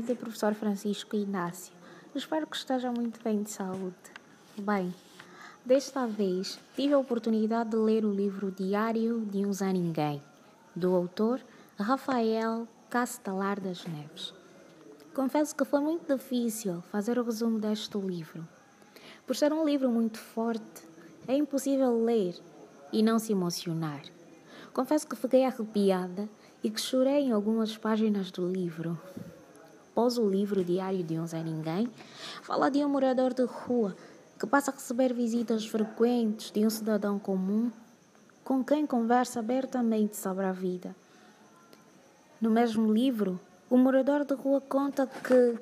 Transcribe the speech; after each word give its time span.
professor 0.00 0.54
Francisco 0.54 1.14
Inácio. 1.14 1.70
Espero 2.14 2.46
que 2.46 2.56
esteja 2.56 2.90
muito 2.90 3.22
bem 3.22 3.42
de 3.42 3.50
saúde. 3.50 3.94
Bem, 4.56 4.92
desta 5.66 6.06
vez 6.06 6.58
tive 6.74 6.94
a 6.94 6.98
oportunidade 6.98 7.70
de 7.70 7.76
ler 7.76 8.02
o 8.02 8.10
livro 8.10 8.50
Diário 8.50 9.20
de 9.20 9.44
um 9.44 9.52
Zé 9.52 9.70
Ninguém, 9.70 10.22
do 10.74 10.94
autor 10.94 11.42
Rafael 11.78 12.66
Castelar 12.88 13.60
das 13.60 13.84
Neves. 13.84 14.32
Confesso 15.14 15.54
que 15.54 15.64
foi 15.64 15.80
muito 15.80 16.16
difícil 16.16 16.80
fazer 16.90 17.18
o 17.18 17.22
resumo 17.22 17.58
deste 17.58 17.98
livro. 17.98 18.48
Por 19.26 19.36
ser 19.36 19.52
um 19.52 19.62
livro 19.62 19.90
muito 19.90 20.18
forte, 20.18 20.82
é 21.28 21.36
impossível 21.36 22.02
ler 22.02 22.34
e 22.90 23.02
não 23.02 23.18
se 23.18 23.32
emocionar. 23.32 24.00
Confesso 24.72 25.06
que 25.06 25.16
fiquei 25.16 25.44
arrepiada 25.44 26.26
e 26.64 26.70
que 26.70 26.80
chorei 26.80 27.24
em 27.24 27.32
algumas 27.32 27.76
páginas 27.76 28.30
do 28.30 28.48
livro. 28.48 28.98
Após 29.92 30.16
o 30.16 30.26
livro 30.26 30.64
Diário 30.64 31.04
de 31.04 31.18
um 31.18 31.26
Zé 31.26 31.42
Ninguém, 31.42 31.86
fala 32.42 32.70
de 32.70 32.82
um 32.82 32.88
morador 32.88 33.34
de 33.34 33.44
rua 33.44 33.94
que 34.40 34.46
passa 34.46 34.70
a 34.70 34.74
receber 34.74 35.12
visitas 35.12 35.66
frequentes 35.66 36.50
de 36.50 36.64
um 36.64 36.70
cidadão 36.70 37.18
comum 37.18 37.70
com 38.42 38.64
quem 38.64 38.86
conversa 38.86 39.40
abertamente 39.40 40.16
sobre 40.16 40.46
a 40.46 40.52
vida. 40.52 40.96
No 42.40 42.50
mesmo 42.50 42.90
livro, 42.90 43.38
o 43.68 43.76
morador 43.76 44.24
de 44.24 44.32
rua 44.32 44.62
conta 44.62 45.06
que, 45.06 45.58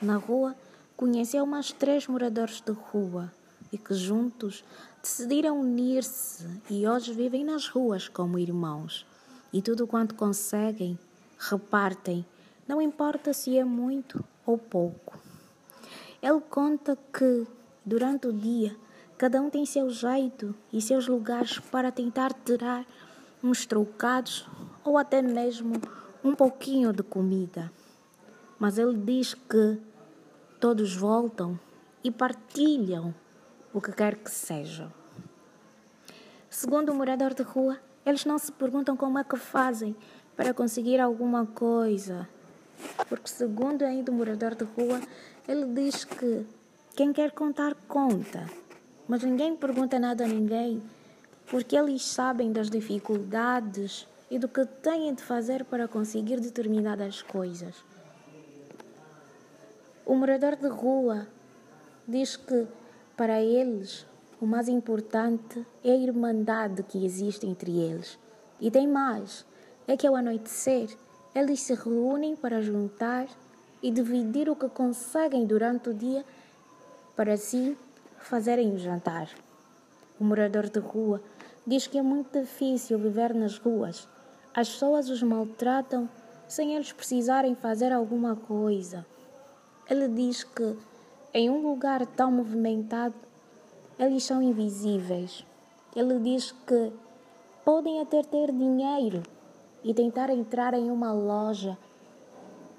na 0.00 0.16
rua, 0.16 0.56
conheceu 0.96 1.44
mais 1.44 1.70
três 1.70 2.06
moradores 2.06 2.62
de 2.62 2.72
rua 2.72 3.30
e 3.70 3.76
que 3.76 3.92
juntos 3.92 4.64
decidiram 5.02 5.60
unir-se 5.60 6.42
e 6.70 6.88
hoje 6.88 7.12
vivem 7.12 7.44
nas 7.44 7.68
ruas 7.68 8.08
como 8.08 8.38
irmãos. 8.38 9.06
E 9.52 9.60
tudo 9.60 9.86
quanto 9.86 10.14
conseguem, 10.14 10.98
repartem, 11.38 12.24
não 12.68 12.82
importa 12.82 13.32
se 13.32 13.56
é 13.56 13.64
muito 13.64 14.22
ou 14.44 14.58
pouco. 14.58 15.18
Ele 16.22 16.40
conta 16.50 16.98
que, 17.12 17.46
durante 17.84 18.28
o 18.28 18.32
dia, 18.32 18.76
cada 19.16 19.40
um 19.40 19.48
tem 19.48 19.64
seu 19.64 19.88
jeito 19.88 20.54
e 20.70 20.82
seus 20.82 21.08
lugares 21.08 21.58
para 21.58 21.90
tentar 21.90 22.34
tirar 22.44 22.84
uns 23.42 23.64
trocados 23.64 24.46
ou 24.84 24.98
até 24.98 25.22
mesmo 25.22 25.72
um 26.22 26.34
pouquinho 26.34 26.92
de 26.92 27.02
comida. 27.02 27.72
Mas 28.58 28.76
ele 28.76 28.98
diz 28.98 29.32
que 29.32 29.80
todos 30.60 30.94
voltam 30.94 31.58
e 32.04 32.10
partilham 32.10 33.14
o 33.72 33.80
que 33.80 33.92
quer 33.92 34.16
que 34.16 34.30
seja. 34.30 34.92
Segundo 36.50 36.90
o 36.90 36.94
morador 36.94 37.32
de 37.32 37.42
rua, 37.42 37.78
eles 38.04 38.24
não 38.24 38.38
se 38.38 38.50
perguntam 38.52 38.96
como 38.96 39.18
é 39.18 39.24
que 39.24 39.36
fazem 39.36 39.96
para 40.36 40.52
conseguir 40.52 41.00
alguma 41.00 41.46
coisa. 41.46 42.28
Porque, 43.08 43.28
segundo 43.28 43.82
ainda 43.82 44.10
o 44.10 44.14
morador 44.14 44.54
de 44.54 44.64
rua, 44.64 45.00
ele 45.46 45.66
diz 45.66 46.04
que 46.04 46.46
quem 46.94 47.12
quer 47.12 47.30
contar, 47.30 47.74
conta. 47.86 48.48
Mas 49.06 49.22
ninguém 49.22 49.56
pergunta 49.56 49.98
nada 49.98 50.24
a 50.24 50.28
ninguém, 50.28 50.82
porque 51.46 51.76
eles 51.76 52.04
sabem 52.04 52.52
das 52.52 52.68
dificuldades 52.68 54.06
e 54.30 54.38
do 54.38 54.48
que 54.48 54.64
têm 54.66 55.14
de 55.14 55.22
fazer 55.22 55.64
para 55.64 55.88
conseguir 55.88 56.40
determinadas 56.40 57.22
coisas. 57.22 57.76
O 60.04 60.14
morador 60.14 60.56
de 60.56 60.68
rua 60.68 61.26
diz 62.06 62.36
que 62.36 62.66
para 63.16 63.42
eles, 63.42 64.06
o 64.40 64.46
mais 64.46 64.68
importante 64.68 65.66
é 65.82 65.90
a 65.90 65.96
irmandade 65.96 66.82
que 66.82 67.04
existe 67.04 67.46
entre 67.46 67.78
eles. 67.78 68.18
E 68.60 68.70
tem 68.70 68.86
mais: 68.86 69.44
é 69.86 69.96
que 69.96 70.06
ao 70.06 70.16
anoitecer, 70.16 70.88
eles 71.38 71.60
se 71.60 71.72
reúnem 71.72 72.34
para 72.34 72.60
juntar 72.60 73.28
e 73.80 73.92
dividir 73.92 74.50
o 74.50 74.56
que 74.56 74.68
conseguem 74.68 75.46
durante 75.46 75.88
o 75.88 75.94
dia 75.94 76.24
para 77.14 77.34
assim 77.34 77.76
fazerem 78.18 78.74
o 78.74 78.78
jantar. 78.78 79.30
O 80.18 80.24
morador 80.24 80.68
de 80.68 80.80
rua 80.80 81.22
diz 81.64 81.86
que 81.86 81.96
é 81.96 82.02
muito 82.02 82.40
difícil 82.40 82.98
viver 82.98 83.32
nas 83.34 83.56
ruas. 83.56 84.08
As 84.52 84.68
pessoas 84.68 85.08
os 85.08 85.22
maltratam 85.22 86.08
sem 86.48 86.74
eles 86.74 86.90
precisarem 86.90 87.54
fazer 87.54 87.92
alguma 87.92 88.34
coisa. 88.34 89.06
Ele 89.88 90.08
diz 90.08 90.42
que 90.42 90.76
em 91.32 91.48
um 91.48 91.62
lugar 91.62 92.04
tão 92.04 92.32
movimentado, 92.32 93.14
eles 93.96 94.24
são 94.24 94.42
invisíveis. 94.42 95.46
Ele 95.94 96.18
diz 96.18 96.50
que 96.66 96.92
podem 97.64 98.00
até 98.00 98.22
ter 98.24 98.50
dinheiro 98.50 99.22
e 99.84 99.94
tentar 99.94 100.30
entrar 100.30 100.74
em 100.74 100.90
uma 100.90 101.12
loja 101.12 101.78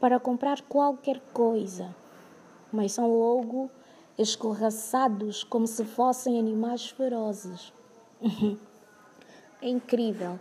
para 0.00 0.18
comprar 0.18 0.60
qualquer 0.62 1.20
coisa, 1.32 1.94
mas 2.72 2.92
são 2.92 3.08
logo 3.08 3.70
escorraçados 4.18 5.44
como 5.44 5.66
se 5.66 5.84
fossem 5.84 6.38
animais 6.38 6.90
ferozes. 6.90 7.72
é 9.62 9.68
incrível, 9.68 10.38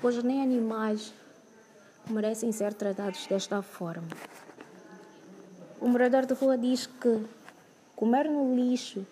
pois 0.00 0.22
nem 0.22 0.42
animais 0.42 1.12
merecem 2.08 2.52
ser 2.52 2.74
tratados 2.74 3.26
desta 3.26 3.62
forma. 3.62 4.08
O 5.80 5.88
morador 5.88 6.26
de 6.26 6.34
rua 6.34 6.58
diz 6.58 6.86
que 6.86 7.24
comer 7.96 8.28
no 8.28 8.54
lixo 8.54 9.06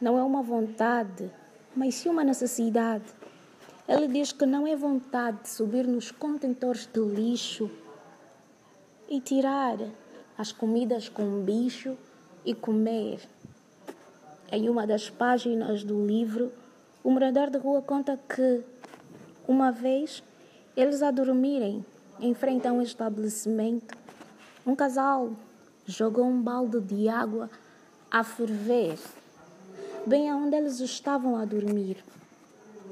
não 0.00 0.18
é 0.18 0.22
uma 0.22 0.42
vontade, 0.42 1.30
mas 1.74 1.94
sim 1.94 2.08
uma 2.08 2.24
necessidade. 2.24 3.04
Ele 3.90 4.06
diz 4.06 4.30
que 4.30 4.46
não 4.46 4.68
é 4.68 4.76
vontade 4.76 5.42
de 5.42 5.48
subir 5.48 5.84
nos 5.84 6.12
contentores 6.12 6.86
de 6.86 7.00
lixo 7.00 7.68
e 9.08 9.20
tirar 9.20 9.78
as 10.38 10.52
comidas 10.52 11.08
com 11.08 11.42
bicho 11.42 11.98
e 12.44 12.54
comer. 12.54 13.18
Em 14.52 14.68
uma 14.68 14.86
das 14.86 15.10
páginas 15.10 15.82
do 15.82 16.06
livro, 16.06 16.52
o 17.02 17.10
morador 17.10 17.50
de 17.50 17.58
rua 17.58 17.82
conta 17.82 18.16
que, 18.16 18.62
uma 19.48 19.72
vez, 19.72 20.22
eles 20.76 21.02
a 21.02 21.10
dormirem 21.10 21.84
em 22.20 22.32
frente 22.32 22.68
a 22.68 22.72
um 22.72 22.80
estabelecimento, 22.80 23.98
um 24.64 24.76
casal 24.76 25.32
jogou 25.84 26.26
um 26.26 26.40
balde 26.40 26.80
de 26.80 27.08
água 27.08 27.50
a 28.08 28.22
ferver, 28.22 29.00
bem 30.06 30.30
aonde 30.30 30.54
eles 30.54 30.78
estavam 30.78 31.34
a 31.34 31.44
dormir. 31.44 31.96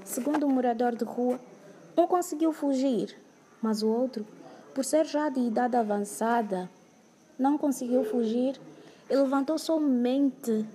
Segundo 0.08 0.46
o 0.46 0.50
morador 0.50 0.96
de 0.96 1.04
rua, 1.04 1.38
um 1.94 2.06
conseguiu 2.06 2.50
fugir, 2.50 3.14
mas 3.60 3.82
o 3.82 3.88
outro, 3.88 4.26
por 4.74 4.82
ser 4.82 5.04
já 5.04 5.28
de 5.28 5.38
idade 5.38 5.76
avançada, 5.76 6.70
não 7.38 7.58
conseguiu 7.58 8.02
fugir 8.04 8.58
e 9.10 9.14
levantou 9.14 9.58
somente 9.58 10.66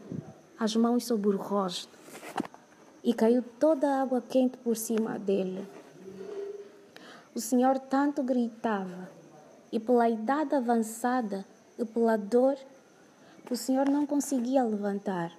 as 0.59 0.75
mãos 0.75 1.05
sobre 1.05 1.29
o 1.29 1.37
rosto 1.37 1.97
e 3.03 3.11
caiu 3.11 3.43
toda 3.59 3.89
a 3.89 4.03
água 4.03 4.21
quente 4.21 4.55
por 4.59 4.77
cima 4.77 5.17
dele. 5.17 5.67
O 7.33 7.39
senhor 7.39 7.79
tanto 7.79 8.21
gritava 8.21 9.09
e, 9.71 9.79
pela 9.79 10.07
idade 10.07 10.53
avançada, 10.53 11.43
e 11.79 11.83
pela 11.83 12.15
dor, 12.17 12.55
o 13.49 13.55
senhor 13.55 13.89
não 13.89 14.05
conseguia 14.05 14.63
levantar. 14.63 15.31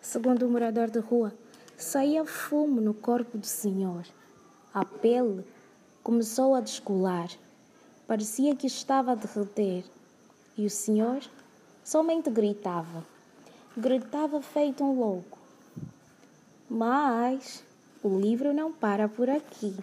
Segundo 0.00 0.46
o 0.46 0.50
morador 0.50 0.90
de 0.90 0.98
rua, 0.98 1.32
saía 1.82 2.24
fumo 2.24 2.80
no 2.80 2.94
corpo 2.94 3.38
do 3.38 3.46
senhor. 3.46 4.04
A 4.72 4.84
pele 4.84 5.44
começou 6.02 6.54
a 6.54 6.60
descolar. 6.60 7.28
Parecia 8.06 8.54
que 8.54 8.66
estava 8.66 9.12
a 9.12 9.14
derreter. 9.14 9.84
E 10.56 10.66
o 10.66 10.70
senhor 10.70 11.20
somente 11.84 12.30
gritava. 12.30 13.04
Gritava 13.76 14.42
feito 14.42 14.84
um 14.84 14.98
louco. 14.98 15.38
Mas 16.68 17.64
o 18.02 18.18
livro 18.18 18.52
não 18.52 18.72
para 18.72 19.08
por 19.08 19.28
aqui. 19.30 19.74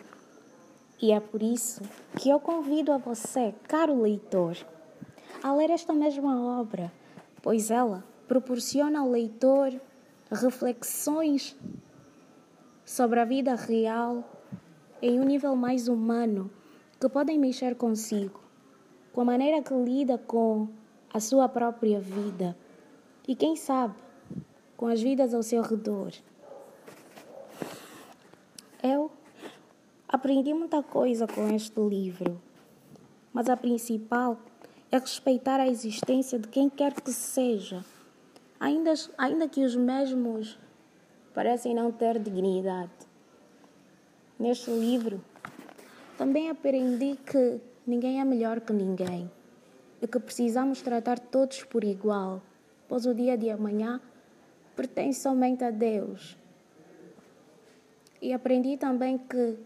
E 1.02 1.12
é 1.12 1.20
por 1.20 1.42
isso 1.44 1.82
que 2.18 2.30
eu 2.30 2.40
convido 2.40 2.92
a 2.92 2.98
você, 2.98 3.54
caro 3.68 4.02
leitor, 4.02 4.58
a 5.44 5.54
ler 5.54 5.70
esta 5.70 5.94
mesma 5.94 6.60
obra, 6.60 6.92
pois 7.42 7.70
ela 7.70 8.04
proporciona 8.28 9.00
ao 9.00 9.10
leitor 9.10 9.80
reflexões 10.32 11.56
sobre 12.88 13.20
a 13.20 13.26
vida 13.26 13.54
real 13.54 14.24
em 15.02 15.20
um 15.20 15.26
nível 15.26 15.58
mais 15.58 15.90
humano 15.90 16.50
que 16.98 17.10
podem 17.10 17.38
mexer 17.38 17.76
consigo, 17.76 18.40
com 19.12 19.20
a 19.20 19.26
maneira 19.26 19.62
que 19.62 19.74
lida 19.74 20.18
com 20.18 20.70
a 21.14 21.20
sua 21.20 21.50
própria 21.50 22.00
vida 22.00 22.58
e, 23.28 23.36
quem 23.36 23.58
sabe, 23.58 23.94
com 24.78 24.88
as 24.88 25.02
vidas 25.02 25.34
ao 25.34 25.44
seu 25.44 25.62
redor. 25.62 26.14
Eu 28.82 29.12
aprendi 30.08 30.54
muita 30.54 30.82
coisa 30.82 31.28
com 31.28 31.54
este 31.54 31.82
livro, 31.82 32.42
mas 33.34 33.50
a 33.50 33.58
principal 33.58 34.40
é 34.90 34.98
respeitar 34.98 35.60
a 35.60 35.68
existência 35.68 36.40
de 36.40 36.48
quem 36.48 36.70
quer 36.70 36.94
que 36.94 37.12
seja, 37.12 37.84
ainda, 38.58 38.94
ainda 39.18 39.50
que 39.50 39.66
os 39.66 39.76
mesmos 39.76 40.58
parecem 41.38 41.76
não 41.76 41.92
ter 41.92 42.18
dignidade. 42.18 42.90
Neste 44.40 44.72
livro, 44.72 45.22
também 46.18 46.50
aprendi 46.50 47.16
que 47.16 47.62
ninguém 47.86 48.20
é 48.20 48.26
melhor 48.26 48.60
que 48.60 48.74
ninguém. 48.74 49.30
e 50.02 50.08
que 50.08 50.20
precisamos 50.20 50.82
tratar 50.82 51.18
todos 51.20 51.64
por 51.64 51.84
igual, 51.84 52.42
pois 52.88 53.06
o 53.06 53.14
dia 53.14 53.38
de 53.38 53.52
amanhã 53.52 54.02
pertence 54.76 55.22
somente 55.22 55.64
a 55.64 55.72
Deus. 55.72 56.36
E 58.20 58.34
aprendi 58.34 58.78
também 58.78 59.20
que, 59.20 59.58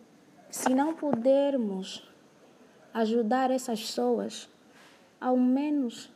se 0.49 0.73
não 0.73 0.93
pudermos 0.93 2.05
ajudar 2.93 3.49
essas 3.49 3.79
pessoas, 3.81 4.49
ao 5.19 5.37
menos, 5.37 6.09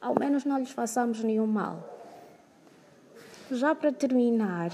ao 0.00 0.18
menos 0.18 0.46
não 0.46 0.58
lhes 0.58 0.70
façamos 0.70 1.22
nenhum 1.22 1.46
mal. 1.46 1.95
Já 3.50 3.76
para 3.76 3.92
terminar, 3.92 4.72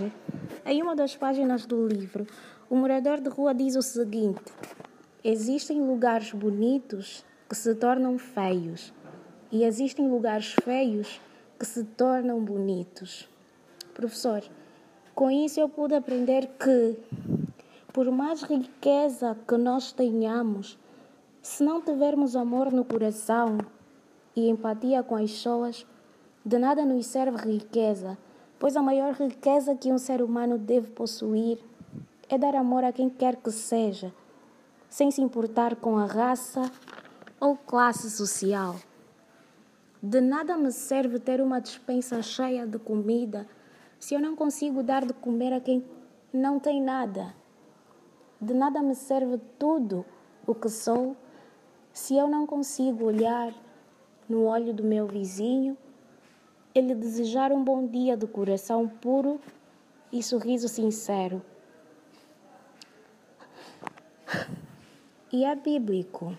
em 0.65 0.83
uma 0.83 0.97
das 0.97 1.15
páginas 1.15 1.67
do 1.67 1.87
livro, 1.87 2.27
o 2.71 2.75
morador 2.75 3.21
de 3.21 3.29
rua 3.29 3.53
diz 3.53 3.77
o 3.77 3.83
seguinte: 3.83 4.41
Existem 5.23 5.79
lugares 5.79 6.33
bonitos 6.33 7.23
que 7.47 7.55
se 7.55 7.75
tornam 7.75 8.17
feios, 8.17 8.91
e 9.51 9.63
existem 9.63 10.09
lugares 10.09 10.55
feios 10.65 11.21
que 11.59 11.67
se 11.67 11.85
tornam 11.85 12.43
bonitos. 12.43 13.29
Professor, 13.93 14.43
com 15.15 15.31
isso 15.31 15.61
eu 15.61 15.69
pude 15.69 15.95
aprender 15.95 16.49
que, 16.59 16.97
por 17.93 18.11
mais 18.11 18.43
riqueza 18.43 19.37
que 19.47 19.57
nós 19.59 19.93
tenhamos, 19.93 20.79
se 21.43 21.63
não 21.63 21.83
tivermos 21.83 22.35
amor 22.35 22.73
no 22.73 22.87
coração 22.87 23.59
e 24.35 24.49
empatia 24.49 25.03
com 25.03 25.15
as 25.15 25.31
pessoas, 25.31 25.87
de 26.43 26.59
nada 26.59 26.87
nos 26.87 27.05
serve 27.05 27.37
riqueza, 27.53 28.17
pois 28.63 28.77
a 28.77 28.81
maior 28.81 29.13
riqueza 29.15 29.75
que 29.75 29.93
um 29.93 29.99
ser 29.99 30.23
humano 30.23 30.57
deve 30.57 30.87
possuir 30.93 31.59
é 32.29 32.39
dar 32.39 32.55
amor 32.55 32.85
a 32.85 32.93
quem 32.93 33.11
quer 33.11 33.35
que 33.35 33.51
seja 33.51 34.15
sem 34.89 35.11
se 35.11 35.21
importar 35.21 35.75
com 35.75 35.99
a 35.99 36.07
raça 36.07 36.71
ou 37.41 37.57
classe 37.57 38.09
social. 38.09 38.77
De 40.01 40.21
nada 40.21 40.57
me 40.57 40.71
serve 40.71 41.19
ter 41.19 41.41
uma 41.41 41.61
despensa 41.61 42.23
cheia 42.23 42.65
de 42.65 42.79
comida 42.79 43.49
se 43.99 44.15
eu 44.15 44.21
não 44.21 44.37
consigo 44.37 44.81
dar 44.81 45.05
de 45.05 45.13
comer 45.13 45.53
a 45.53 45.61
quem 45.61 45.85
não 46.33 46.61
tem 46.61 46.81
nada. 46.81 47.35
De 48.41 48.55
nada 48.55 48.81
me 48.81 48.95
serve 48.95 49.41
tudo 49.59 50.07
o 50.47 50.55
que 50.55 50.69
sou 50.69 51.17
se 51.93 52.17
eu 52.17 52.29
não 52.29 52.47
consigo 52.47 53.07
olhar 53.07 53.53
no 54.29 54.45
olho 54.45 54.73
do 54.73 54.85
meu 54.85 55.09
vizinho, 55.09 55.77
ele 56.75 56.95
desejar 56.95 57.53
um 57.53 57.63
bom 57.63 57.87
dia 57.87 58.17
de 58.17 58.27
coração 58.27 58.89
puro 58.89 59.41
e 60.11 60.23
sorriso 60.23 60.69
sincero. 60.69 61.43
E 65.33 65.45
é 65.45 65.55
bíblico. 65.55 66.37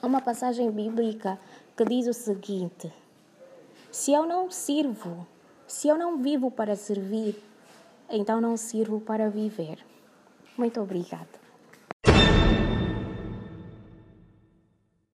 Há 0.00 0.06
uma 0.06 0.20
passagem 0.20 0.70
bíblica 0.70 1.38
que 1.76 1.84
diz 1.84 2.06
o 2.06 2.12
seguinte: 2.12 2.92
Se 3.90 4.12
eu 4.12 4.26
não 4.26 4.50
sirvo, 4.50 5.26
se 5.66 5.88
eu 5.88 5.96
não 5.96 6.18
vivo 6.18 6.50
para 6.50 6.76
servir, 6.76 7.42
então 8.10 8.40
não 8.40 8.56
sirvo 8.56 9.00
para 9.00 9.30
viver. 9.30 9.78
Muito 10.56 10.80
obrigada. 10.80 11.43